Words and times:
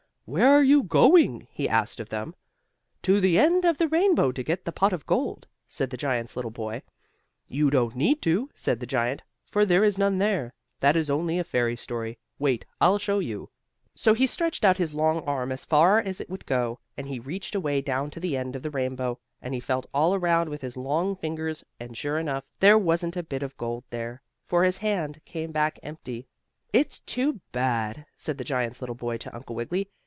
"Where 0.25 0.53
are 0.53 0.63
you 0.63 0.83
going?" 0.83 1.49
he 1.51 1.67
asked 1.67 1.99
of 1.99 2.07
them. 2.07 2.35
"To 3.01 3.19
the 3.19 3.37
end 3.37 3.65
of 3.65 3.77
the 3.77 3.89
rainbow 3.89 4.31
to 4.31 4.41
get 4.43 4.63
the 4.63 4.71
pot 4.71 4.93
of 4.93 5.05
gold," 5.05 5.45
said 5.67 5.89
the 5.89 5.97
giant's 5.97 6.37
little 6.37 6.51
boy. 6.51 6.83
"You 7.49 7.69
don't 7.69 7.97
need 7.97 8.21
to," 8.21 8.49
said 8.55 8.79
the 8.79 8.85
giant, 8.85 9.23
"for 9.45 9.65
there 9.65 9.83
is 9.83 9.97
none 9.97 10.19
there. 10.19 10.53
That 10.79 10.95
is 10.95 11.09
only 11.09 11.37
a 11.37 11.43
fairy 11.43 11.75
story. 11.75 12.17
Wait, 12.39 12.65
I'll 12.79 12.97
show 12.97 13.19
you." 13.19 13.49
So 13.93 14.13
he 14.13 14.25
stretched 14.25 14.63
out 14.63 14.77
his 14.77 14.93
long 14.93 15.19
arm 15.25 15.51
as 15.51 15.65
far 15.65 15.99
as 15.99 16.21
it 16.21 16.29
would 16.29 16.45
go 16.45 16.79
and 16.95 17.09
he 17.09 17.19
reached 17.19 17.53
away 17.53 17.81
down 17.81 18.09
to 18.11 18.21
the 18.21 18.37
end 18.37 18.55
of 18.55 18.63
the 18.63 18.71
rainbow 18.71 19.19
and 19.41 19.53
he 19.53 19.59
felt 19.59 19.87
all 19.93 20.15
around 20.15 20.47
with 20.47 20.61
his 20.61 20.77
long 20.77 21.13
fingers, 21.13 21.61
and 21.77 21.97
sure 21.97 22.17
enough, 22.17 22.45
there 22.61 22.77
wasn't 22.77 23.17
a 23.17 23.23
bit 23.23 23.43
of 23.43 23.57
gold 23.57 23.83
there, 23.89 24.21
for 24.45 24.63
his 24.63 24.77
hand 24.77 25.19
came 25.25 25.51
back 25.51 25.77
empty. 25.83 26.25
"It's 26.71 27.01
too 27.01 27.41
bad," 27.51 28.05
said 28.15 28.37
the 28.37 28.45
giant's 28.45 28.79
little 28.81 28.95
boy 28.95 29.17
to 29.17 29.35
Uncle 29.35 29.57
Wiggily. 29.57 29.89